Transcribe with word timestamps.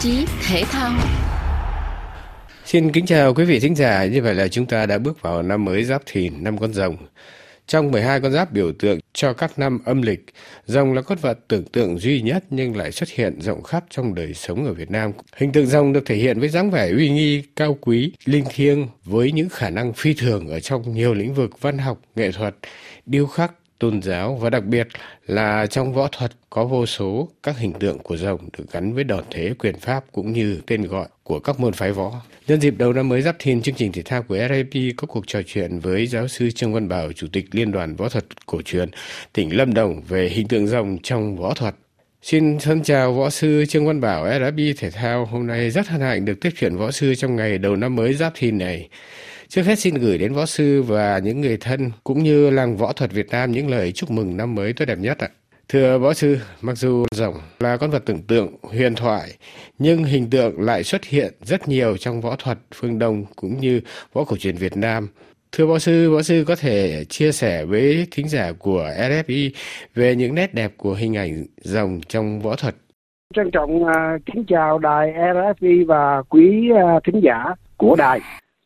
chí 0.00 0.26
thể 0.48 0.62
thao. 0.70 0.92
Xin 2.64 2.92
kính 2.92 3.06
chào 3.06 3.34
quý 3.34 3.44
vị 3.44 3.60
thính 3.60 3.74
giả, 3.74 4.04
như 4.04 4.22
vậy 4.22 4.34
là 4.34 4.48
chúng 4.48 4.66
ta 4.66 4.86
đã 4.86 4.98
bước 4.98 5.22
vào 5.22 5.42
năm 5.42 5.64
mới 5.64 5.84
Giáp 5.84 6.02
Thìn, 6.06 6.44
năm 6.44 6.58
con 6.58 6.72
rồng. 6.72 6.96
Trong 7.66 7.90
12 7.90 8.20
con 8.20 8.32
giáp 8.32 8.52
biểu 8.52 8.72
tượng 8.72 8.98
cho 9.12 9.32
các 9.32 9.58
năm 9.58 9.78
âm 9.84 10.02
lịch, 10.02 10.24
rồng 10.66 10.92
là 10.92 11.02
con 11.02 11.18
vật 11.18 11.38
tưởng 11.48 11.64
tượng 11.64 11.98
duy 11.98 12.20
nhất 12.20 12.44
nhưng 12.50 12.76
lại 12.76 12.92
xuất 12.92 13.08
hiện 13.08 13.40
rộng 13.40 13.62
khắp 13.62 13.84
trong 13.90 14.14
đời 14.14 14.34
sống 14.34 14.66
ở 14.66 14.72
Việt 14.72 14.90
Nam. 14.90 15.12
Hình 15.36 15.52
tượng 15.52 15.66
rồng 15.66 15.92
được 15.92 16.06
thể 16.06 16.16
hiện 16.16 16.40
với 16.40 16.48
dáng 16.48 16.70
vẻ 16.70 16.90
uy 16.90 17.10
nghi, 17.10 17.42
cao 17.56 17.78
quý, 17.80 18.12
linh 18.24 18.44
thiêng 18.50 18.88
với 19.04 19.32
những 19.32 19.48
khả 19.48 19.70
năng 19.70 19.92
phi 19.92 20.14
thường 20.14 20.48
ở 20.48 20.60
trong 20.60 20.94
nhiều 20.94 21.14
lĩnh 21.14 21.34
vực 21.34 21.60
văn 21.60 21.78
học, 21.78 22.00
nghệ 22.16 22.32
thuật, 22.32 22.54
điêu 23.06 23.26
khắc, 23.26 23.52
tôn 23.78 24.02
giáo 24.02 24.36
và 24.36 24.50
đặc 24.50 24.64
biệt 24.64 24.88
là 25.26 25.66
trong 25.66 25.92
võ 25.92 26.08
thuật 26.12 26.32
có 26.50 26.64
vô 26.64 26.86
số 26.86 27.28
các 27.42 27.58
hình 27.58 27.72
tượng 27.72 27.98
của 27.98 28.16
rồng 28.16 28.48
được 28.58 28.64
gắn 28.72 28.94
với 28.94 29.04
đòn 29.04 29.24
thế 29.30 29.54
quyền 29.58 29.78
pháp 29.78 30.04
cũng 30.12 30.32
như 30.32 30.60
tên 30.66 30.82
gọi 30.82 31.06
của 31.22 31.40
các 31.40 31.60
môn 31.60 31.72
phái 31.72 31.92
võ. 31.92 32.22
Nhân 32.46 32.60
dịp 32.60 32.74
đầu 32.78 32.92
năm 32.92 33.08
mới 33.08 33.22
Giáp 33.22 33.36
Thìn, 33.38 33.62
chương 33.62 33.74
trình 33.74 33.92
thể 33.92 34.02
thao 34.02 34.22
của 34.22 34.38
RIP 34.50 34.96
có 34.96 35.06
cuộc 35.06 35.26
trò 35.26 35.40
chuyện 35.46 35.78
với 35.78 36.06
giáo 36.06 36.28
sư 36.28 36.50
Trương 36.50 36.72
Văn 36.72 36.88
Bảo, 36.88 37.12
Chủ 37.12 37.26
tịch 37.32 37.46
Liên 37.52 37.72
đoàn 37.72 37.96
Võ 37.96 38.08
thuật 38.08 38.24
Cổ 38.46 38.62
truyền 38.62 38.90
tỉnh 39.32 39.56
Lâm 39.56 39.74
Đồng 39.74 40.02
về 40.08 40.28
hình 40.28 40.48
tượng 40.48 40.66
rồng 40.66 40.98
trong 41.02 41.36
võ 41.36 41.54
thuật. 41.54 41.74
Xin 42.22 42.58
thân 42.58 42.82
chào 42.82 43.12
võ 43.12 43.30
sư 43.30 43.64
Trương 43.68 43.86
Văn 43.86 44.00
Bảo, 44.00 44.26
RIP 44.38 44.76
Thể 44.78 44.90
thao. 44.90 45.24
Hôm 45.24 45.46
nay 45.46 45.70
rất 45.70 45.88
hân 45.88 46.00
hạnh 46.00 46.24
được 46.24 46.40
tiếp 46.40 46.50
chuyện 46.56 46.76
võ 46.76 46.90
sư 46.90 47.14
trong 47.14 47.36
ngày 47.36 47.58
đầu 47.58 47.76
năm 47.76 47.96
mới 47.96 48.14
Giáp 48.14 48.32
Thìn 48.34 48.58
này. 48.58 48.88
Trước 49.48 49.62
hết 49.62 49.78
xin 49.78 49.94
gửi 49.94 50.18
đến 50.18 50.32
võ 50.32 50.46
sư 50.46 50.82
và 50.82 51.18
những 51.18 51.40
người 51.40 51.56
thân 51.56 51.90
cũng 52.04 52.22
như 52.22 52.50
làng 52.50 52.76
võ 52.76 52.92
thuật 52.92 53.12
Việt 53.12 53.30
Nam 53.30 53.52
những 53.52 53.70
lời 53.70 53.92
chúc 53.92 54.10
mừng 54.10 54.36
năm 54.36 54.54
mới 54.54 54.72
tốt 54.72 54.84
đẹp 54.84 54.98
nhất 54.98 55.18
ạ. 55.18 55.28
Thưa 55.68 55.98
võ 55.98 56.14
sư, 56.14 56.38
mặc 56.60 56.78
dù 56.78 57.06
rồng 57.10 57.34
là 57.60 57.76
con 57.76 57.90
vật 57.90 58.02
tưởng 58.06 58.22
tượng, 58.22 58.56
huyền 58.62 58.94
thoại, 58.94 59.30
nhưng 59.78 60.04
hình 60.04 60.30
tượng 60.30 60.60
lại 60.60 60.84
xuất 60.84 61.04
hiện 61.04 61.32
rất 61.42 61.68
nhiều 61.68 61.96
trong 61.96 62.20
võ 62.20 62.36
thuật 62.36 62.58
phương 62.74 62.98
Đông 62.98 63.24
cũng 63.36 63.60
như 63.60 63.80
võ 64.12 64.24
cổ 64.24 64.36
truyền 64.36 64.56
Việt 64.56 64.76
Nam. 64.76 65.08
Thưa 65.52 65.66
võ 65.66 65.78
sư, 65.78 66.10
võ 66.10 66.22
sư 66.22 66.44
có 66.48 66.56
thể 66.56 67.04
chia 67.04 67.32
sẻ 67.32 67.64
với 67.64 68.06
thính 68.10 68.28
giả 68.28 68.52
của 68.58 68.90
RFI 68.98 69.50
về 69.94 70.16
những 70.16 70.34
nét 70.34 70.54
đẹp 70.54 70.72
của 70.76 70.94
hình 70.94 71.16
ảnh 71.16 71.44
rồng 71.56 72.00
trong 72.08 72.40
võ 72.40 72.56
thuật. 72.56 72.74
Trân 73.34 73.50
trọng 73.50 73.82
uh, 73.82 73.90
kính 74.26 74.44
chào 74.48 74.78
đài 74.78 75.12
RFI 75.12 75.86
và 75.86 76.22
quý 76.28 76.70
uh, 76.72 77.04
thính 77.04 77.20
giả 77.24 77.44
của 77.76 77.96
đài. 77.98 78.20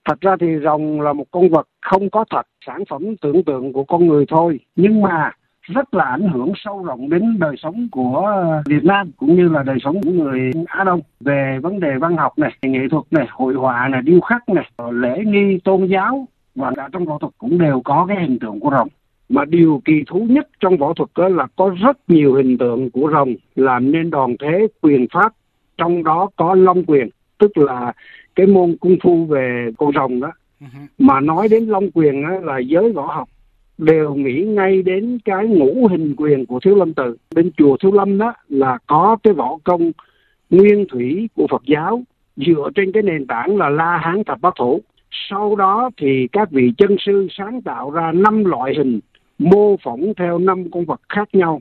Thật 0.04 0.20
ra 0.20 0.36
thì 0.40 0.46
rồng 0.64 1.00
là 1.00 1.12
một 1.12 1.24
con 1.30 1.48
vật 1.48 1.68
không 1.82 2.10
có 2.10 2.24
thật, 2.30 2.42
sản 2.66 2.84
phẩm 2.90 3.16
tưởng 3.16 3.44
tượng 3.44 3.72
của 3.72 3.84
con 3.84 4.06
người 4.06 4.24
thôi. 4.28 4.60
Nhưng 4.76 5.02
mà 5.02 5.32
rất 5.60 5.94
là 5.94 6.04
ảnh 6.04 6.28
hưởng 6.28 6.52
sâu 6.56 6.84
rộng 6.84 7.10
đến 7.10 7.38
đời 7.38 7.56
sống 7.58 7.88
của 7.92 8.44
Việt 8.66 8.84
Nam 8.84 9.10
cũng 9.16 9.36
như 9.36 9.48
là 9.48 9.62
đời 9.62 9.76
sống 9.82 10.02
của 10.02 10.10
người 10.10 10.50
Á 10.66 10.84
Đông 10.84 11.00
về 11.20 11.58
vấn 11.62 11.80
đề 11.80 11.96
văn 12.00 12.16
học 12.16 12.38
này, 12.38 12.52
nghệ 12.62 12.88
thuật 12.90 13.04
này, 13.10 13.26
hội 13.30 13.54
họa 13.54 13.88
này, 13.88 14.02
điêu 14.02 14.20
khắc 14.20 14.48
này, 14.48 14.70
lễ 14.92 15.24
nghi 15.26 15.58
tôn 15.64 15.86
giáo 15.86 16.26
và 16.54 16.72
cả 16.76 16.88
trong 16.92 17.04
võ 17.04 17.18
thuật 17.18 17.32
cũng 17.38 17.58
đều 17.58 17.80
có 17.84 18.06
cái 18.08 18.20
hình 18.20 18.38
tượng 18.38 18.60
của 18.60 18.70
rồng. 18.70 18.88
Mà 19.28 19.44
điều 19.44 19.82
kỳ 19.84 20.02
thú 20.06 20.26
nhất 20.30 20.48
trong 20.60 20.76
võ 20.76 20.92
thuật 20.94 21.10
đó 21.18 21.28
là 21.28 21.46
có 21.56 21.74
rất 21.80 21.96
nhiều 22.08 22.34
hình 22.34 22.58
tượng 22.58 22.90
của 22.90 23.10
rồng 23.12 23.34
làm 23.54 23.92
nên 23.92 24.10
đòn 24.10 24.36
thế 24.40 24.66
quyền 24.80 25.06
pháp, 25.12 25.32
trong 25.76 26.04
đó 26.04 26.28
có 26.36 26.54
long 26.54 26.84
quyền, 26.84 27.08
tức 27.38 27.58
là 27.58 27.92
cái 28.40 28.46
môn 28.46 28.76
cung 28.80 28.96
phu 29.02 29.24
về 29.24 29.70
con 29.78 29.92
rồng 29.94 30.20
đó. 30.20 30.32
Mà 30.98 31.20
nói 31.20 31.48
đến 31.48 31.64
long 31.64 31.90
quyền 31.90 32.22
đó 32.22 32.40
là 32.42 32.58
giới 32.58 32.92
võ 32.92 33.06
học 33.06 33.28
đều 33.78 34.14
nghĩ 34.14 34.42
ngay 34.42 34.82
đến 34.82 35.18
cái 35.24 35.46
ngũ 35.46 35.86
hình 35.86 36.14
quyền 36.16 36.46
của 36.46 36.60
thiếu 36.60 36.74
lâm 36.74 36.94
tự. 36.94 37.16
Bên 37.34 37.50
chùa 37.56 37.76
thiếu 37.76 37.92
lâm 37.92 38.18
đó 38.18 38.34
là 38.48 38.78
có 38.86 39.16
cái 39.22 39.34
võ 39.34 39.58
công 39.64 39.92
nguyên 40.50 40.86
thủy 40.88 41.28
của 41.34 41.46
phật 41.50 41.62
giáo 41.66 42.02
dựa 42.36 42.70
trên 42.74 42.92
cái 42.92 43.02
nền 43.02 43.26
tảng 43.26 43.56
là 43.56 43.68
la 43.68 43.98
hán 43.98 44.24
thập 44.24 44.40
bát 44.40 44.54
thủ. 44.58 44.80
Sau 45.30 45.56
đó 45.56 45.90
thì 45.96 46.28
các 46.32 46.50
vị 46.50 46.72
chân 46.78 46.96
sư 46.98 47.26
sáng 47.30 47.62
tạo 47.62 47.90
ra 47.90 48.12
năm 48.12 48.44
loại 48.44 48.74
hình 48.76 49.00
mô 49.38 49.76
phỏng 49.76 50.12
theo 50.16 50.38
năm 50.38 50.70
con 50.70 50.84
vật 50.84 51.00
khác 51.08 51.28
nhau. 51.32 51.60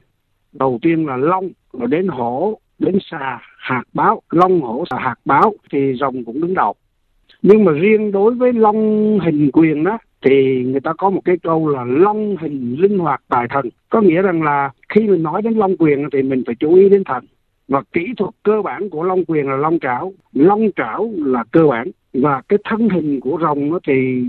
Đầu 0.53 0.79
tiên 0.81 1.07
là 1.07 1.17
long 1.17 1.49
rồi 1.73 1.87
đến 1.87 2.07
hổ 2.07 2.59
đến 2.79 2.97
xà 3.11 3.39
hạt 3.59 3.83
báo, 3.93 4.21
long 4.29 4.61
hổ 4.61 4.83
là 4.89 4.99
hạt 4.99 5.15
báo 5.25 5.53
thì 5.71 5.93
rồng 5.99 6.23
cũng 6.25 6.41
đứng 6.41 6.53
đầu. 6.53 6.75
Nhưng 7.41 7.65
mà 7.65 7.71
riêng 7.71 8.11
đối 8.11 8.33
với 8.33 8.53
long 8.53 9.19
hình 9.19 9.49
quyền 9.53 9.83
đó, 9.83 9.97
thì 10.21 10.63
người 10.63 10.79
ta 10.79 10.93
có 10.93 11.09
một 11.09 11.21
cái 11.25 11.37
câu 11.43 11.67
là 11.67 11.83
long 11.83 12.37
hình 12.37 12.75
linh 12.79 12.99
hoạt 12.99 13.21
tài 13.27 13.47
thần. 13.49 13.69
Có 13.89 14.01
nghĩa 14.01 14.21
rằng 14.21 14.43
là 14.43 14.71
khi 14.89 15.07
mình 15.07 15.23
nói 15.23 15.41
đến 15.41 15.53
long 15.53 15.77
quyền 15.77 16.09
thì 16.13 16.21
mình 16.21 16.43
phải 16.45 16.55
chú 16.59 16.75
ý 16.75 16.89
đến 16.89 17.03
thần. 17.03 17.25
Và 17.67 17.81
kỹ 17.93 18.05
thuật 18.17 18.31
cơ 18.43 18.61
bản 18.61 18.89
của 18.89 19.03
long 19.03 19.25
quyền 19.25 19.47
là 19.47 19.55
long 19.55 19.79
trảo. 19.79 20.13
Long 20.33 20.69
trảo 20.75 21.11
là 21.17 21.43
cơ 21.51 21.67
bản. 21.67 21.91
Và 22.13 22.41
cái 22.49 22.59
thân 22.63 22.89
hình 22.89 23.19
của 23.19 23.37
rồng 23.41 23.69
nó 23.69 23.79
thì 23.87 24.23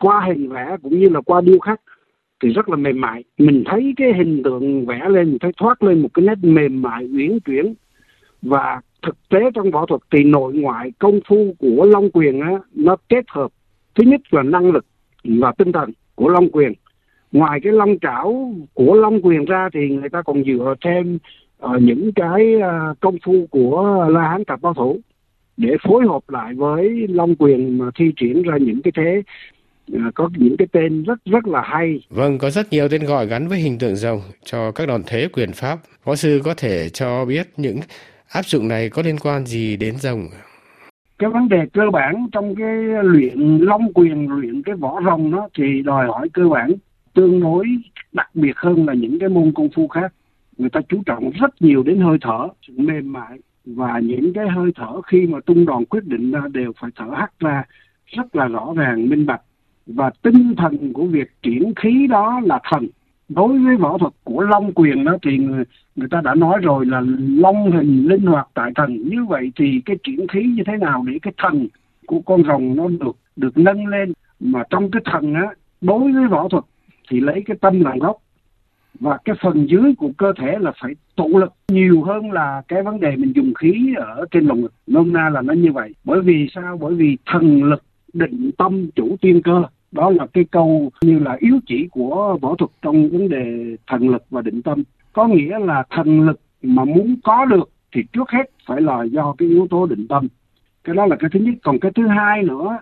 qua 0.00 0.24
hình 0.26 0.48
vẽ 0.48 0.76
cũng 0.82 1.00
như 1.00 1.08
là 1.08 1.20
qua 1.20 1.40
điêu 1.40 1.58
khắc 1.58 1.80
thì 2.42 2.48
rất 2.48 2.68
là 2.68 2.76
mềm 2.76 3.00
mại. 3.00 3.24
Mình 3.38 3.62
thấy 3.66 3.94
cái 3.96 4.12
hình 4.12 4.42
tượng 4.42 4.86
vẽ 4.86 5.08
lên, 5.08 5.28
mình 5.28 5.38
thấy 5.38 5.52
thoát 5.56 5.82
lên 5.82 6.02
một 6.02 6.08
cái 6.14 6.24
nét 6.24 6.38
mềm 6.42 6.82
mại, 6.82 7.04
uyển 7.04 7.38
chuyển 7.40 7.74
và 8.44 8.80
thực 9.02 9.28
tế 9.28 9.38
trong 9.54 9.70
võ 9.70 9.86
thuật 9.86 10.00
thì 10.12 10.24
nội 10.24 10.52
ngoại 10.52 10.92
công 10.98 11.20
phu 11.28 11.54
của 11.58 11.86
long 11.86 12.10
quyền 12.10 12.40
á 12.40 12.52
nó 12.74 12.96
kết 13.08 13.24
hợp 13.28 13.50
thứ 13.94 14.04
nhất 14.04 14.20
là 14.30 14.42
năng 14.42 14.70
lực 14.70 14.86
và 15.24 15.52
tinh 15.58 15.72
thần 15.72 15.92
của 16.14 16.28
long 16.28 16.48
quyền 16.50 16.72
ngoài 17.32 17.60
cái 17.62 17.72
long 17.72 17.98
trảo 17.98 18.54
của 18.74 18.94
long 18.94 19.22
quyền 19.22 19.44
ra 19.44 19.68
thì 19.74 19.88
người 19.88 20.08
ta 20.08 20.22
còn 20.22 20.44
dựa 20.44 20.74
thêm 20.84 21.18
uh, 21.64 21.82
những 21.82 22.12
cái 22.12 22.54
uh, 22.56 23.00
công 23.00 23.16
phu 23.24 23.46
của 23.50 24.06
la 24.10 24.28
hán 24.28 24.44
Cặp 24.44 24.60
bao 24.60 24.74
thủ 24.74 25.00
để 25.56 25.76
phối 25.88 26.06
hợp 26.06 26.30
lại 26.30 26.54
với 26.54 27.06
long 27.08 27.34
quyền 27.36 27.78
mà 27.78 27.90
thi 27.98 28.04
triển 28.16 28.42
ra 28.42 28.56
những 28.60 28.82
cái 28.82 28.92
thế 28.96 29.22
uh, 29.92 30.14
có 30.14 30.30
những 30.36 30.56
cái 30.56 30.68
tên 30.72 31.02
rất 31.02 31.24
rất 31.24 31.46
là 31.46 31.62
hay. 31.64 32.00
Vâng, 32.08 32.38
có 32.38 32.50
rất 32.50 32.72
nhiều 32.72 32.88
tên 32.88 33.04
gọi 33.04 33.26
gắn 33.26 33.48
với 33.48 33.58
hình 33.58 33.78
tượng 33.78 33.96
rồng 33.96 34.20
cho 34.44 34.72
các 34.72 34.88
đòn 34.88 35.02
thế 35.06 35.28
quyền 35.32 35.52
pháp. 35.52 35.78
Võ 36.04 36.14
sư 36.14 36.40
có 36.44 36.54
thể 36.54 36.88
cho 36.88 37.24
biết 37.24 37.48
những 37.56 37.80
áp 38.34 38.46
dụng 38.46 38.68
này 38.68 38.90
có 38.90 39.02
liên 39.02 39.18
quan 39.18 39.46
gì 39.46 39.76
đến 39.76 39.96
rồng? 39.96 40.28
cái 41.18 41.30
vấn 41.30 41.48
đề 41.48 41.66
cơ 41.72 41.90
bản 41.92 42.26
trong 42.32 42.54
cái 42.54 42.74
luyện 43.02 43.58
long 43.58 43.92
quyền, 43.92 44.28
luyện 44.28 44.62
cái 44.62 44.74
võ 44.74 45.00
rồng 45.04 45.30
đó 45.30 45.48
thì 45.58 45.82
đòi 45.82 46.06
hỏi 46.06 46.28
cơ 46.32 46.48
bản 46.48 46.72
tương 47.14 47.40
đối 47.40 47.66
đặc 48.12 48.30
biệt 48.34 48.56
hơn 48.56 48.86
là 48.86 48.94
những 48.94 49.18
cái 49.18 49.28
môn 49.28 49.52
công 49.54 49.68
phu 49.74 49.88
khác. 49.88 50.12
Người 50.58 50.70
ta 50.70 50.80
chú 50.88 51.02
trọng 51.06 51.30
rất 51.30 51.62
nhiều 51.62 51.82
đến 51.82 52.00
hơi 52.00 52.18
thở, 52.20 52.48
sự 52.66 52.72
mềm 52.76 53.12
mại 53.12 53.38
và 53.64 53.98
những 53.98 54.32
cái 54.32 54.48
hơi 54.48 54.70
thở 54.74 55.02
khi 55.02 55.26
mà 55.26 55.38
tung 55.46 55.66
đòn 55.66 55.84
quyết 55.84 56.04
định 56.04 56.30
ra 56.30 56.40
đều 56.52 56.72
phải 56.80 56.90
thở 56.96 57.06
hắt 57.16 57.32
ra 57.40 57.64
rất 58.06 58.36
là 58.36 58.46
rõ 58.46 58.72
ràng, 58.76 59.08
minh 59.08 59.26
bạch. 59.26 59.42
Và 59.86 60.10
tinh 60.22 60.54
thần 60.56 60.92
của 60.92 61.06
việc 61.06 61.32
triển 61.42 61.72
khí 61.76 62.06
đó 62.10 62.40
là 62.44 62.60
thần 62.70 62.88
đối 63.28 63.58
với 63.58 63.76
võ 63.76 63.98
thuật 63.98 64.12
của 64.24 64.40
long 64.40 64.72
quyền 64.72 65.04
đó 65.04 65.16
thì 65.22 65.38
người, 65.38 65.64
người 65.96 66.08
ta 66.10 66.20
đã 66.20 66.34
nói 66.34 66.58
rồi 66.62 66.86
là 66.86 67.02
long 67.18 67.70
hình 67.70 68.06
linh 68.08 68.26
hoạt 68.26 68.48
tại 68.54 68.70
thần. 68.74 69.08
Như 69.08 69.24
vậy 69.24 69.52
thì 69.56 69.80
cái 69.84 69.96
triển 70.02 70.28
khí 70.28 70.42
như 70.56 70.62
thế 70.66 70.76
nào 70.76 71.04
để 71.06 71.18
cái 71.22 71.32
thần 71.38 71.68
của 72.06 72.20
con 72.20 72.44
rồng 72.44 72.76
nó 72.76 72.88
được 72.88 73.16
được 73.36 73.58
nâng 73.58 73.86
lên? 73.86 74.12
Mà 74.40 74.62
trong 74.70 74.90
cái 74.90 75.02
thần 75.04 75.34
á 75.34 75.46
đối 75.80 76.12
với 76.12 76.28
võ 76.28 76.48
thuật 76.48 76.64
thì 77.10 77.20
lấy 77.20 77.42
cái 77.46 77.56
tâm 77.60 77.80
làm 77.80 77.98
gốc. 77.98 78.16
Và 79.00 79.18
cái 79.24 79.36
phần 79.42 79.66
dưới 79.70 79.94
của 79.98 80.10
cơ 80.18 80.32
thể 80.38 80.58
là 80.60 80.72
phải 80.82 80.94
tụ 81.16 81.38
lực 81.38 81.52
nhiều 81.68 82.02
hơn 82.02 82.32
là 82.32 82.62
cái 82.68 82.82
vấn 82.82 83.00
đề 83.00 83.16
mình 83.16 83.32
dùng 83.36 83.54
khí 83.54 83.94
ở 83.96 84.24
trên 84.30 84.46
lồng 84.46 84.60
ngực. 84.60 84.72
Nôm 84.86 85.12
na 85.12 85.30
là 85.30 85.42
nó 85.42 85.52
như 85.52 85.72
vậy. 85.72 85.94
Bởi 86.04 86.20
vì 86.20 86.48
sao? 86.54 86.78
Bởi 86.80 86.94
vì 86.94 87.16
thần 87.26 87.64
lực 87.64 87.82
định 88.12 88.50
tâm 88.58 88.90
chủ 88.94 89.16
tiên 89.20 89.42
cơ 89.42 89.62
đó 89.94 90.10
là 90.10 90.26
cái 90.26 90.44
câu 90.44 90.90
như 91.00 91.18
là 91.18 91.36
yếu 91.40 91.58
chỉ 91.66 91.88
của 91.90 92.38
võ 92.42 92.54
thuật 92.54 92.70
trong 92.82 93.08
vấn 93.08 93.28
đề 93.28 93.76
thần 93.86 94.08
lực 94.08 94.22
và 94.30 94.42
định 94.42 94.62
tâm. 94.62 94.82
Có 95.12 95.26
nghĩa 95.26 95.58
là 95.58 95.84
thần 95.90 96.20
lực 96.20 96.40
mà 96.62 96.84
muốn 96.84 97.16
có 97.24 97.44
được 97.44 97.70
thì 97.92 98.02
trước 98.12 98.30
hết 98.30 98.50
phải 98.66 98.80
là 98.80 99.02
do 99.02 99.34
cái 99.38 99.48
yếu 99.48 99.66
tố 99.70 99.86
định 99.86 100.08
tâm. 100.08 100.28
Cái 100.84 100.94
đó 100.94 101.06
là 101.06 101.16
cái 101.16 101.30
thứ 101.32 101.40
nhất. 101.40 101.54
Còn 101.62 101.78
cái 101.78 101.92
thứ 101.94 102.06
hai 102.06 102.42
nữa, 102.42 102.78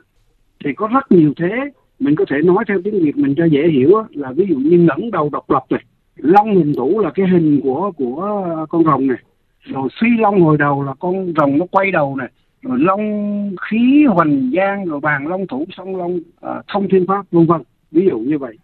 thì 0.64 0.72
có 0.76 0.88
rất 0.92 1.12
nhiều 1.12 1.32
thế. 1.36 1.50
Mình 1.98 2.16
có 2.16 2.24
thể 2.30 2.36
nói 2.44 2.64
theo 2.68 2.78
tiếng 2.84 3.04
việt 3.04 3.16
mình 3.16 3.34
cho 3.36 3.44
dễ 3.44 3.68
hiểu 3.68 3.90
là 4.10 4.32
ví 4.32 4.46
dụ 4.48 4.56
như 4.56 4.78
ngẩng 4.78 5.10
đầu 5.10 5.28
độc 5.32 5.50
lập 5.50 5.64
này, 5.70 5.84
long 6.16 6.54
hình 6.54 6.72
thủ 6.76 7.00
là 7.00 7.10
cái 7.10 7.26
hình 7.28 7.60
của 7.62 7.92
của 7.96 8.66
con 8.68 8.84
rồng 8.84 9.06
này. 9.06 9.18
Rồi 9.62 9.88
phi 10.00 10.08
long 10.18 10.40
hồi 10.40 10.58
đầu 10.58 10.82
là 10.82 10.94
con 10.94 11.32
rồng 11.36 11.58
nó 11.58 11.66
quay 11.70 11.90
đầu 11.90 12.16
này 12.16 12.28
rồi 12.62 12.78
long 12.78 13.56
khí 13.70 14.04
hoành 14.08 14.50
giang 14.56 14.84
rồi 14.84 15.00
bàn 15.00 15.26
long 15.26 15.46
thủ 15.46 15.64
song 15.76 15.96
long 15.96 16.20
à, 16.40 16.62
thông 16.68 16.88
thiên 16.88 17.06
pháp 17.06 17.26
vân 17.30 17.46
vân. 17.46 17.60
Ví 17.90 18.06
dụ 18.10 18.18
như 18.18 18.38
vậy. 18.38 18.56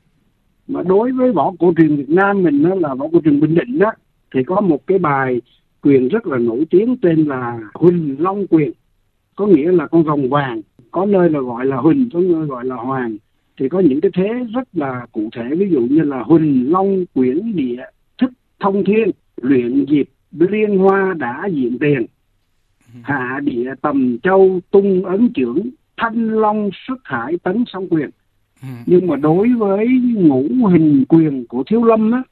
Mà 0.69 0.83
đối 0.83 1.13
với 1.13 1.33
võ 1.33 1.53
cổ 1.59 1.73
truyền 1.77 1.97
Việt 1.97 2.11
Nam 2.11 2.43
mình 2.43 2.63
đó 2.63 2.75
là 2.75 2.95
võ 2.95 3.09
cổ 3.13 3.21
truyền 3.25 3.41
Bình 3.41 3.55
Định 3.55 3.79
đó 3.79 3.93
thì 4.35 4.45
có 4.45 4.61
một 4.61 4.87
cái 4.87 4.99
bài 4.99 5.41
quyền 5.83 6.09
rất 6.09 6.27
là 6.27 6.39
nổi 6.39 6.65
tiếng 6.71 6.97
tên 7.03 7.25
là 7.25 7.61
Huỳnh 7.75 8.17
Long 8.19 8.47
quyền. 8.47 8.73
Có 9.37 9.47
nghĩa 9.47 9.73
là 9.73 9.87
con 9.87 10.05
rồng 10.05 10.29
vàng. 10.29 10.61
Có 10.91 11.07
nơi 11.07 11.31
là 11.31 11.41
gọi 11.41 11.67
là 11.67 11.77
Huỳnh 11.77 12.09
có 12.13 12.21
nơi 12.21 12.47
gọi 12.47 12.65
là 12.65 12.75
Hoàng. 12.75 13.17
Thì 13.61 13.69
có 13.69 13.81
những 13.81 14.01
cái 14.01 14.11
thế 14.15 14.29
rất 14.55 14.69
là 14.73 15.07
cụ 15.13 15.29
thể. 15.37 15.57
Ví 15.57 15.69
dụ 15.71 15.81
như 15.81 16.03
là 16.03 16.23
Huỳnh 16.23 16.73
Long 16.73 17.05
quyển 17.15 17.57
địa 17.57 17.85
thức 18.19 18.31
thông 18.61 18.85
thiên 18.85 19.11
luyện 19.43 19.85
dịp 19.85 20.09
liên 20.31 20.79
hoa 20.79 21.15
đã 21.19 21.49
diện 21.53 21.79
tiền 21.79 22.07
hạ 23.03 23.41
địa 23.45 23.75
tầm 23.83 24.19
châu 24.23 24.61
tung 24.71 25.05
ấn 25.05 25.29
trưởng, 25.35 25.71
thanh 25.97 26.29
long 26.29 26.71
xuất 26.87 26.99
hải 27.05 27.39
tấn 27.43 27.65
song 27.73 27.89
quyền. 27.91 28.11
Nhưng 28.87 29.07
mà 29.07 29.17
đối 29.17 29.49
với 29.59 29.87
ngũ 30.15 30.67
hình 30.67 31.05
quyền 31.09 31.47
của 31.47 31.63
thiếu 31.67 31.85
lâm 31.85 32.13
á, 32.13 32.23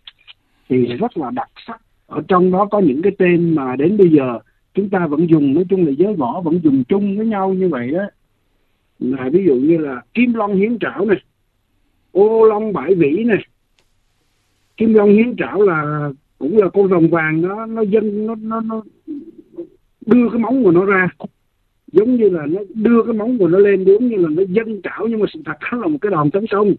thì 0.68 0.86
rất 0.86 1.18
là 1.18 1.30
đặc 1.30 1.48
sắc. 1.66 1.80
Ở 2.06 2.22
trong 2.28 2.50
đó 2.50 2.64
có 2.70 2.78
những 2.78 3.02
cái 3.02 3.12
tên 3.18 3.54
mà 3.54 3.76
đến 3.76 3.96
bây 3.96 4.08
giờ 4.08 4.38
chúng 4.74 4.90
ta 4.90 5.06
vẫn 5.06 5.30
dùng, 5.30 5.54
nói 5.54 5.64
chung 5.68 5.86
là 5.86 5.92
giới 5.98 6.14
võ 6.14 6.40
vẫn 6.40 6.60
dùng 6.62 6.84
chung 6.84 7.16
với 7.16 7.26
nhau 7.26 7.54
như 7.54 7.68
vậy 7.68 7.90
đó 7.90 8.02
là 8.98 9.28
ví 9.32 9.44
dụ 9.46 9.54
như 9.54 9.78
là 9.78 10.00
kim 10.14 10.34
long 10.34 10.56
hiến 10.56 10.78
trảo 10.78 11.04
này, 11.04 11.18
ô 12.12 12.46
long 12.46 12.72
bãi 12.72 12.94
vĩ 12.94 13.24
này. 13.24 13.38
Kim 14.76 14.94
long 14.94 15.10
hiến 15.10 15.36
trảo 15.36 15.62
là 15.62 16.10
cũng 16.38 16.58
là 16.58 16.68
con 16.68 16.88
rồng 16.88 17.08
vàng 17.10 17.42
đó, 17.42 17.66
nó 17.66 17.82
dân, 17.82 18.26
nó 18.26 18.34
nó 18.34 18.60
nó 18.60 18.82
đưa 20.06 20.28
cái 20.30 20.38
móng 20.38 20.64
của 20.64 20.70
nó 20.70 20.84
ra. 20.84 21.08
Giống 21.92 22.16
như 22.16 22.28
là 22.28 22.46
nó 22.46 22.60
đưa 22.74 23.02
cái 23.02 23.14
móng 23.14 23.38
của 23.38 23.48
nó 23.48 23.58
lên 23.58 23.84
giống 23.84 24.08
như 24.08 24.16
là 24.16 24.28
nó 24.28 24.42
dân 24.48 24.80
trảo 24.82 25.06
nhưng 25.10 25.20
mà 25.20 25.26
sự 25.34 25.40
thật 25.44 25.56
nó 25.72 25.78
là 25.78 25.86
một 25.86 25.98
cái 26.00 26.10
đòn 26.10 26.30
tấn 26.30 26.46
công. 26.50 26.74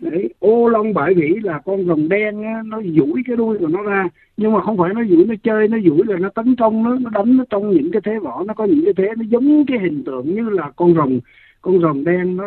Đấy 0.00 0.34
ô 0.38 0.68
long 0.68 0.94
bãi 0.94 1.14
vĩ 1.14 1.28
là 1.42 1.60
con 1.64 1.86
rồng 1.86 2.08
đen 2.08 2.42
á, 2.42 2.62
nó 2.66 2.82
duỗi 2.82 3.22
cái 3.26 3.36
đuôi 3.36 3.58
của 3.58 3.66
nó 3.66 3.82
ra 3.82 4.08
nhưng 4.36 4.52
mà 4.52 4.60
không 4.60 4.76
phải 4.76 4.94
nó 4.94 5.04
duỗi 5.04 5.24
nó 5.24 5.34
chơi 5.42 5.68
nó 5.68 5.78
duỗi 5.84 6.06
là 6.06 6.16
nó 6.16 6.28
tấn 6.28 6.56
công 6.56 6.82
nó 6.82 6.98
nó 6.98 7.10
đánh 7.10 7.36
nó 7.36 7.44
trong 7.50 7.70
những 7.70 7.90
cái 7.92 8.02
thế 8.04 8.18
võ 8.18 8.44
nó 8.46 8.54
có 8.54 8.64
những 8.64 8.84
cái 8.84 8.94
thế 8.96 9.08
nó 9.16 9.24
giống 9.28 9.66
cái 9.66 9.78
hình 9.78 10.04
tượng 10.04 10.34
như 10.34 10.48
là 10.48 10.70
con 10.76 10.94
rồng 10.94 11.20
con 11.62 11.80
rồng 11.80 12.04
đen 12.04 12.36
nó 12.36 12.44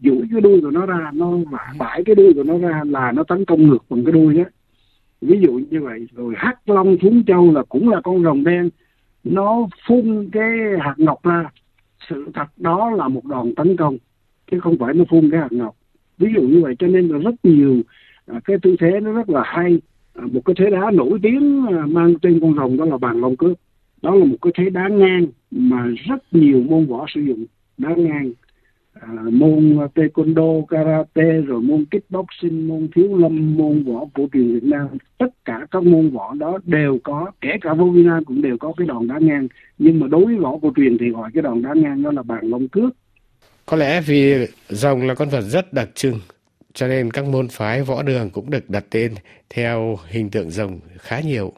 duỗi 0.00 0.22
cái 0.32 0.40
đuôi 0.40 0.60
của 0.60 0.70
nó 0.70 0.86
ra 0.86 1.10
nó 1.14 1.32
bãi 1.78 2.04
cái 2.04 2.14
đuôi 2.14 2.32
của 2.34 2.42
nó 2.42 2.58
ra 2.58 2.82
là 2.86 3.12
nó 3.12 3.22
tấn 3.22 3.44
công 3.44 3.66
ngược 3.66 3.84
bằng 3.90 4.04
cái 4.04 4.12
đuôi 4.12 4.34
đó. 4.34 4.44
Ví 5.20 5.40
dụ 5.40 5.60
như 5.70 5.80
vậy 5.80 6.06
rồi 6.16 6.34
hắc 6.36 6.68
long 6.68 6.96
xuống 7.02 7.24
châu 7.26 7.52
là 7.52 7.62
cũng 7.62 7.88
là 7.88 8.00
con 8.00 8.22
rồng 8.22 8.44
đen 8.44 8.70
nó 9.24 9.68
phun 9.86 10.28
cái 10.32 10.50
hạt 10.80 10.94
ngọc 10.96 11.18
ra. 11.22 11.50
Sự 12.08 12.30
thật 12.34 12.46
đó 12.56 12.90
là 12.90 13.08
một 13.08 13.24
đòn 13.24 13.54
tấn 13.54 13.76
công 13.76 13.96
chứ 14.50 14.60
không 14.60 14.78
phải 14.78 14.94
nó 14.94 15.04
phun 15.10 15.30
cái 15.30 15.40
hạt 15.40 15.52
ngọc. 15.52 15.76
Ví 16.18 16.32
dụ 16.34 16.42
như 16.42 16.62
vậy 16.62 16.74
cho 16.78 16.86
nên 16.86 17.08
là 17.08 17.18
rất 17.18 17.34
nhiều 17.42 17.82
à, 18.26 18.40
cái 18.44 18.56
tư 18.62 18.76
thế 18.80 19.00
nó 19.00 19.12
rất 19.12 19.28
là 19.28 19.42
hay. 19.46 19.80
À, 20.14 20.24
một 20.32 20.40
cái 20.44 20.54
thế 20.58 20.70
đá 20.70 20.90
nổi 20.90 21.18
tiếng 21.22 21.66
à, 21.66 21.86
mang 21.86 22.14
tên 22.22 22.40
con 22.40 22.54
rồng 22.56 22.76
đó 22.76 22.84
là 22.84 22.98
bàn 22.98 23.20
long 23.20 23.36
cước 23.36 23.58
đó 24.02 24.14
là 24.14 24.24
một 24.24 24.36
cái 24.42 24.52
thế 24.56 24.70
đá 24.70 24.88
ngang 24.88 25.26
mà 25.50 25.86
rất 26.08 26.22
nhiều 26.32 26.62
môn 26.62 26.86
võ 26.86 27.06
sử 27.14 27.20
dụng 27.20 27.44
đá 27.78 27.94
ngang 27.96 28.32
à, 29.02 29.08
môn 29.32 29.78
taekwondo 29.94 30.64
karate 30.68 31.32
rồi 31.46 31.60
môn 31.60 31.84
kickboxing 31.84 32.68
môn 32.68 32.88
thiếu 32.94 33.16
lâm 33.16 33.56
môn 33.56 33.84
võ 33.84 34.04
cổ 34.14 34.28
truyền 34.32 34.54
việt 34.54 34.64
nam 34.64 34.88
tất 35.18 35.44
cả 35.44 35.66
các 35.70 35.82
môn 35.82 36.10
võ 36.10 36.34
đó 36.34 36.58
đều 36.64 36.98
có 37.04 37.30
kể 37.40 37.50
cả 37.60 37.74
vô 37.74 37.84
việt 37.84 38.04
nam 38.04 38.24
cũng 38.24 38.42
đều 38.42 38.56
có 38.58 38.72
cái 38.76 38.86
đòn 38.86 39.08
đá 39.08 39.18
ngang 39.18 39.48
nhưng 39.78 40.00
mà 40.00 40.06
đối 40.06 40.24
với 40.24 40.36
võ 40.36 40.58
cổ 40.62 40.72
truyền 40.76 40.98
thì 40.98 41.10
gọi 41.10 41.30
cái 41.34 41.42
đòn 41.42 41.62
đá 41.62 41.74
ngang 41.74 42.02
đó 42.02 42.10
là 42.12 42.22
bàn 42.22 42.40
long 42.42 42.68
cước 42.68 42.96
có 43.66 43.76
lẽ 43.76 44.00
vì 44.00 44.46
rồng 44.68 45.02
là 45.02 45.14
con 45.14 45.28
vật 45.28 45.40
rất 45.40 45.72
đặc 45.72 45.88
trưng, 45.94 46.14
cho 46.72 46.88
nên 46.88 47.10
các 47.10 47.24
môn 47.24 47.48
phái 47.48 47.82
võ 47.82 48.02
đường 48.02 48.30
cũng 48.30 48.50
được 48.50 48.70
đặt 48.70 48.84
tên 48.90 49.12
theo 49.50 49.98
hình 50.08 50.30
tượng 50.30 50.50
rồng 50.50 50.80
khá 50.98 51.20
nhiều. 51.20 51.52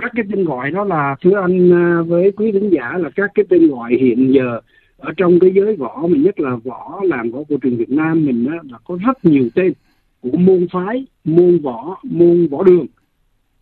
Các 0.00 0.10
cái 0.16 0.24
tên 0.30 0.44
gọi 0.44 0.70
đó 0.70 0.84
là 0.84 1.16
thưa 1.22 1.40
anh 1.42 1.72
à, 1.72 2.02
với 2.06 2.32
quý 2.36 2.52
khán 2.52 2.70
giả 2.70 2.98
là 2.98 3.10
các 3.16 3.30
cái 3.34 3.44
tên 3.48 3.70
gọi 3.70 3.92
hiện 4.00 4.32
giờ 4.34 4.60
ở 5.00 5.12
trong 5.16 5.38
cái 5.40 5.50
giới 5.54 5.76
võ 5.76 6.06
mình 6.10 6.22
nhất 6.22 6.40
là 6.40 6.56
võ 6.64 7.00
làm 7.04 7.30
võ 7.30 7.38
cổ 7.48 7.56
truyền 7.62 7.76
Việt 7.76 7.90
Nam 7.90 8.26
mình 8.26 8.44
đó, 8.44 8.52
là 8.70 8.78
có 8.84 8.98
rất 9.06 9.24
nhiều 9.24 9.48
tên 9.54 9.72
của 10.20 10.38
môn 10.38 10.66
phái, 10.72 11.06
môn 11.24 11.58
võ, 11.58 11.96
môn 12.02 12.46
võ 12.46 12.62
đường. 12.62 12.86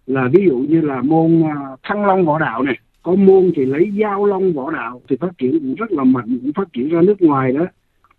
Là 0.07 0.29
ví 0.33 0.45
dụ 0.49 0.59
như 0.59 0.81
là 0.81 1.03
môn 1.03 1.43
à, 1.43 1.55
thăng 1.83 2.07
long 2.07 2.25
võ 2.25 2.39
đạo 2.39 2.63
này 2.63 2.79
có 3.03 3.15
môn 3.15 3.53
thì 3.57 3.65
lấy 3.65 3.91
giao 3.95 4.25
long 4.25 4.53
võ 4.53 4.71
đạo 4.71 5.01
thì 5.09 5.17
phát 5.17 5.39
triển 5.39 5.53
cũng 5.53 5.75
rất 5.75 5.93
là 5.93 6.05
mạnh 6.05 6.39
cũng 6.43 6.53
phát 6.53 6.73
triển 6.73 6.89
ra 6.89 7.03
nước 7.03 7.23
ngoài 7.23 7.53
đó. 7.53 7.67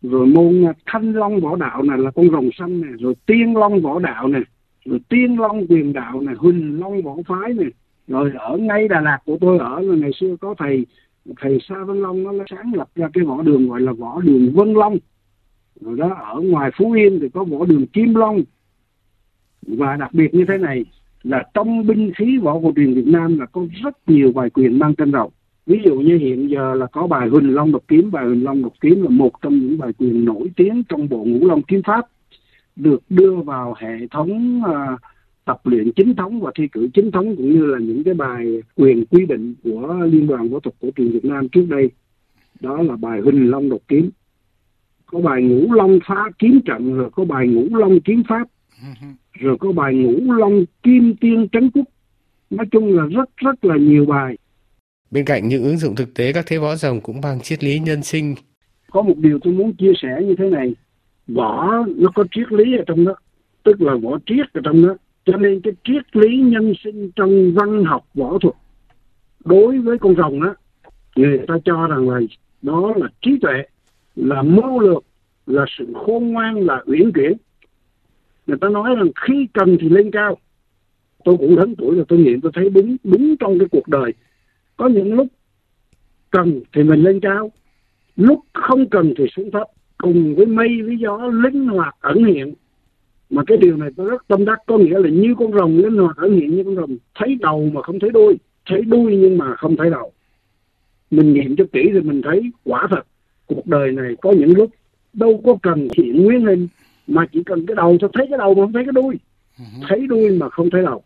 Rồi 0.01 0.27
môn 0.27 0.66
à, 0.66 0.74
thanh 0.86 1.13
long 1.13 1.39
võ 1.39 1.56
đạo 1.56 1.83
này 1.83 1.98
là 1.98 2.12
con 2.12 2.30
rồng 2.30 2.50
xanh 2.57 2.81
này 2.81 2.92
rồi 3.00 3.13
tiên 3.25 3.57
long 3.57 3.81
võ 3.81 4.00
đạo 4.00 4.27
này 4.27 4.42
rồi 4.86 5.00
tiên 5.10 5.39
long 5.39 5.68
quyền 5.68 5.94
đạo 5.94 6.21
này 6.21 6.36
huỳnh 6.38 6.80
long 6.80 7.01
võ 7.01 7.16
phái 7.27 7.54
này. 7.54 7.69
Rồi 8.07 8.31
ở 8.38 8.57
ngay 8.57 8.88
đà 8.88 9.01
lạt 9.01 9.19
của 9.25 9.38
tôi 9.42 9.60
ở 9.60 9.80
là 9.80 9.95
ngày 9.95 10.12
xưa 10.19 10.36
có 10.42 10.56
thầy 10.57 10.86
thầy 11.42 11.60
sa 11.70 11.76
Vân 11.84 12.02
long 12.02 12.24
nó 12.24 12.31
sáng 12.50 12.74
lập 12.74 12.90
ra 12.96 13.10
cái 13.14 13.24
võ 13.24 13.42
đường 13.42 13.70
gọi 13.70 13.81
là 13.81 13.92
võ 13.92 14.22
đường 14.22 14.52
vân 14.54 14.74
long. 14.74 14.98
Rồi 15.81 15.98
đó 15.98 16.10
ở 16.34 16.42
ngoài 16.42 16.72
phú 16.78 16.92
yên 16.92 17.20
thì 17.22 17.30
có 17.30 17.44
võ 17.44 17.66
đường 17.66 17.88
kim 17.88 18.16
long. 18.16 18.42
Và 19.68 19.96
đặc 19.96 20.14
biệt 20.14 20.34
như 20.34 20.46
thế 20.48 20.58
này 20.58 20.86
là 21.24 21.44
trong 21.54 21.88
binh 21.88 22.12
khí 22.18 22.38
võ 22.38 22.54
cổ 22.54 22.74
truyền 22.76 22.94
Việt 22.94 23.08
Nam 23.08 23.40
là 23.40 23.46
có 23.46 23.66
rất 23.84 24.10
nhiều 24.10 24.31
bài 24.31 24.50
quyền 24.50 24.80
mang 24.80 24.96
tên 24.96 25.12
rồng 25.12 25.31
ví 25.70 25.80
dụ 25.86 25.96
như 25.96 26.18
hiện 26.18 26.50
giờ 26.50 26.74
là 26.74 26.86
có 26.86 27.08
bài 27.08 27.30
Huỳnh 27.30 27.56
Long 27.56 27.72
độc 27.72 27.84
kiếm. 27.88 28.12
Bài 28.12 28.26
Huỳnh 28.26 28.44
Long 28.44 28.62
độc 28.64 28.74
kiếm 28.81 29.02
là 29.04 29.10
một 29.10 29.31
trong 29.42 29.60
những 29.60 29.78
bài 29.78 29.94
quyền 29.98 30.26
nổi 30.26 30.52
tiếng 30.56 30.84
trong 30.90 31.10
bộ 31.10 31.24
ngũ 31.24 31.48
long 31.48 31.62
kiếm 31.62 31.81
pháp 31.84 32.06
được 32.76 33.04
đưa 33.10 33.36
vào 33.36 33.76
hệ 33.78 34.08
thống 34.12 34.62
uh, 34.62 35.00
tập 35.45 35.62
luyện 35.63 35.91
chính 35.95 36.15
thống 36.15 36.41
và 36.41 36.51
thi 36.56 36.68
cử 36.71 36.89
chính 36.94 37.12
thống 37.12 37.36
cũng 37.36 37.53
như 37.53 37.65
là 37.65 37.80
những 37.80 38.03
cái 38.03 38.13
bài 38.13 38.62
quyền 38.75 39.06
quy 39.06 39.25
định 39.25 39.56
của 39.63 40.07
liên 40.12 40.27
đoàn 40.27 40.50
võ 40.50 40.59
thuật 40.59 40.75
cổ 40.81 40.89
truyền 40.95 41.12
Việt 41.12 41.25
Nam 41.25 41.50
trước 41.50 41.65
đây. 41.69 41.89
Đó 42.59 42.81
là 42.81 42.95
bài 42.95 43.19
Huỳnh 43.19 43.51
Long 43.51 43.69
độc 43.69 43.80
kiếm. 43.88 44.09
Có 45.06 45.19
bài 45.19 45.41
ngũ 45.41 45.74
long 45.74 46.00
phá 46.07 46.25
kiếm 46.39 46.59
trận 46.65 46.94
rồi 46.94 47.09
có 47.12 47.25
bài 47.25 47.47
ngũ 47.47 47.77
long 47.77 48.00
kiếm 48.00 48.24
pháp 48.30 48.47
rồi 49.39 49.57
có 49.59 49.71
bài 49.71 49.94
ngũ 49.95 50.33
long 50.33 50.65
kim 50.83 51.15
tiên 51.15 51.47
trấn 51.51 51.71
quốc. 51.71 51.85
Nói 52.50 52.65
chung 52.71 52.97
là 52.97 53.06
rất 53.06 53.30
rất 53.38 53.65
là 53.65 53.77
nhiều 53.77 54.06
bài. 54.06 54.38
Bên 55.12 55.25
cạnh 55.25 55.47
những 55.47 55.63
ứng 55.63 55.77
dụng 55.77 55.95
thực 55.95 56.13
tế 56.13 56.33
các 56.33 56.45
thế 56.47 56.57
võ 56.57 56.75
rồng 56.75 57.01
cũng 57.01 57.21
bằng 57.21 57.39
triết 57.42 57.63
lý 57.63 57.80
nhân 57.80 58.03
sinh. 58.03 58.35
Có 58.92 59.01
một 59.01 59.18
điều 59.18 59.39
tôi 59.39 59.53
muốn 59.53 59.74
chia 59.74 59.92
sẻ 60.01 60.21
như 60.21 60.35
thế 60.38 60.50
này. 60.50 60.75
Võ 61.27 61.85
nó 61.97 62.12
có 62.15 62.24
triết 62.31 62.51
lý 62.51 62.77
ở 62.77 62.83
trong 62.88 63.06
đó 63.06 63.15
tức 63.63 63.81
là 63.81 63.95
võ 63.95 64.18
triết 64.25 64.53
ở 64.53 64.62
trong 64.63 64.88
đó 64.88 64.95
cho 65.31 65.38
nên 65.38 65.62
cái 65.62 65.74
triết 65.84 66.16
lý 66.16 66.38
nhân 66.38 66.74
sinh 66.84 67.12
trong 67.16 67.54
văn 67.54 67.84
học 67.86 68.08
võ 68.14 68.38
thuật, 68.42 68.56
đối 69.46 69.80
với 69.80 69.98
con 69.98 70.16
rồng 70.16 70.42
á, 70.42 70.54
người 71.16 71.40
ta 71.48 71.56
cho 71.66 71.88
rằng 71.88 72.10
là 72.10 72.20
đó 72.62 72.94
là 72.96 73.08
trí 73.22 73.31
tuệ, 73.42 73.64
là 74.16 74.42
mưu 74.42 74.80
lược, 74.80 75.04
là 75.48 75.66
sự 75.78 75.94
khôn 75.94 76.28
ngoan, 76.28 76.56
là 76.56 76.84
uyển 76.86 77.12
chuyển. 77.12 77.34
Người 78.48 78.58
ta 78.62 78.70
nói 78.70 78.96
rằng 78.96 79.10
khi 79.28 79.48
cần 79.54 79.78
thì 79.81 79.90
lên 79.90 80.12
cao. 80.12 80.38
Tôi 81.24 81.38
cũng 81.38 81.58
lớn 81.58 81.76
tuổi 81.78 81.96
rồi, 81.96 82.06
tôi 82.08 82.20
nghiệm 82.20 82.42
tôi 82.42 82.52
thấy 82.56 82.70
đúng 82.70 82.98
đúng 83.04 83.36
trong 83.40 83.60
cái 83.60 83.68
cuộc 83.71 83.88
đời. 83.88 84.14
Có 84.78 84.88
những 84.88 85.14
lúc 85.14 85.28
cần 86.30 86.62
thì 86.74 86.83
mình 86.83 87.04
lên 87.04 87.19
cao, 87.19 87.52
lúc 88.16 88.40
không 88.54 88.90
cần 88.90 89.14
thì 89.18 89.26
xuống 89.36 89.52
thấp, 89.52 89.68
cùng 89.98 90.36
với 90.36 90.45
mây 90.45 90.81
với 90.81 90.98
gió 90.98 91.18
linh 91.28 91.68
hoạt 91.68 91.95
ẩn 92.00 92.24
hiện 92.24 92.54
mà 93.30 93.44
cái 93.48 93.57
điều 93.57 93.78
này 93.78 93.90
tôi 93.95 94.09
rất 94.09 94.28
tâm 94.28 94.45
đắc 94.45 94.59
có 94.66 94.78
nghĩa 94.78 95.00
là 95.00 95.09
như 95.09 95.36
con 95.40 95.54
rồng 95.54 95.78
linh 95.78 95.98
hoạt 95.98 96.18
ẩn 96.18 96.40
hiện 96.40 96.56
như 96.56 96.64
con 96.64 96.76
rồng 96.76 96.98
thấy 97.16 97.38
đầu 97.40 97.69
mà 97.74 97.81
không 97.81 98.00
thấy 98.00 98.09
đuôi 98.09 98.38
thấy 98.69 98.81
đuôi 98.81 99.18
nhưng 99.18 99.38
mà 99.38 99.56
không 99.56 99.78
thấy 99.78 99.90
đầu. 99.90 100.12
Mình 101.12 101.33
nghiệm 101.33 101.56
cho 101.56 101.64
kỹ 101.74 101.90
thì 101.94 102.00
mình 102.00 102.21
thấy 102.21 102.52
quả 102.64 102.88
thật 102.90 103.04
cuộc 103.45 103.68
đời 103.68 103.92
này 103.92 104.16
có 104.21 104.31
những 104.31 104.57
lúc 104.57 104.69
đâu 105.14 105.42
có 105.45 105.57
cần 105.62 105.88
thiện 105.92 106.24
nguyên 106.24 106.45
hình 106.45 106.68
mà 107.07 107.26
chỉ 107.33 107.44
cần 107.44 107.66
cái 107.66 107.76
đầu 107.76 107.98
cho 108.02 108.07
thấy 108.14 108.28
cái 108.30 108.38
đầu 108.38 108.54
mà 108.54 108.64
không 108.64 108.74
thấy 108.74 108.83
cái 108.86 108.94
đuôi. 108.94 109.16
Ừ 109.57 109.66
thấy 109.90 110.07
đuôi 110.07 110.31
mà 110.31 110.50
không 110.50 110.69
thấy 110.69 110.83
đầu. 110.83 111.04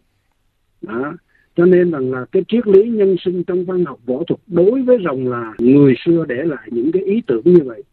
Đó. 0.81 1.13
Cho 1.55 1.65
nên 1.65 1.91
rằng 1.91 2.11
là 2.11 2.25
cái 2.31 2.43
triết 2.47 2.67
lý 2.67 2.89
nhân 2.89 3.15
sinh 3.25 3.43
trong 3.43 3.65
văn 3.65 3.85
học 3.85 3.99
võ 4.05 4.23
thuật 4.27 4.39
đối 4.47 4.81
với 4.81 4.97
rồng 5.05 5.27
là 5.27 5.53
người 5.59 5.93
xưa 6.05 6.25
để 6.27 6.35
lại 6.35 6.67
những 6.71 6.91
cái 6.91 7.03
ý 7.03 7.21
tưởng 7.27 7.41
như 7.45 7.59
vậy. 7.65 7.83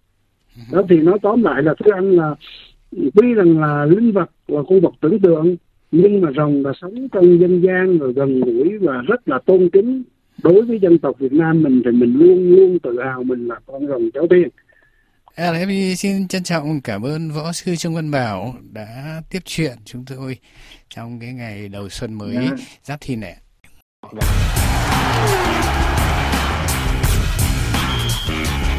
Ừ 0.56 0.62
đó 0.72 0.82
thì 0.88 0.96
nói 0.96 1.18
tóm 1.22 1.42
lại 1.42 1.62
là 1.62 1.74
thưa 1.74 1.92
anh 1.92 2.10
là 2.10 2.34
tuy 2.90 3.34
rằng 3.34 3.60
là 3.60 3.84
linh 3.84 4.12
vật 4.12 4.30
là 4.46 4.60
con 4.68 4.80
vật 4.80 4.92
tưởng 5.00 5.20
tượng 5.20 5.56
nhưng 5.90 6.20
mà 6.20 6.28
rồng 6.36 6.64
là 6.66 6.72
sống 6.80 7.08
trong 7.12 7.40
dân 7.40 7.62
gian 7.62 7.98
rồi 7.98 8.12
gần 8.12 8.40
gũi 8.40 8.78
và 8.78 9.02
rất 9.08 9.28
là 9.28 9.38
tôn 9.46 9.70
kính 9.72 10.02
đối 10.42 10.62
với 10.62 10.78
dân 10.82 10.98
tộc 10.98 11.16
Việt 11.18 11.32
Nam 11.32 11.62
mình 11.62 11.82
thì 11.84 11.90
mình 11.90 12.14
luôn 12.18 12.50
luôn 12.50 12.78
tự 12.78 13.00
hào 13.04 13.22
mình 13.22 13.48
là 13.48 13.54
con 13.66 13.86
rồng 13.86 14.10
cháu 14.14 14.26
tiên 14.30 14.48
LFB 15.36 15.94
xin 15.94 16.28
trân 16.28 16.42
trọng 16.42 16.80
cảm 16.84 17.02
ơn 17.02 17.30
võ 17.30 17.52
sư 17.52 17.76
Trương 17.76 17.94
Văn 17.94 18.10
Bảo 18.10 18.54
đã 18.72 19.22
tiếp 19.30 19.42
chuyện 19.44 19.72
chúng 19.84 20.04
tôi 20.04 20.38
trong 20.88 21.20
cái 21.20 21.32
ngày 21.32 21.68
đầu 21.68 21.88
xuân 21.88 22.14
mới 22.14 22.34
yeah. 22.34 22.50
Dạ. 22.50 22.64
giáp 22.82 23.00
thìn 23.00 23.20
này. 23.20 23.36
Yeah. 28.28 28.69